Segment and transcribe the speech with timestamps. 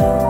[0.00, 0.29] you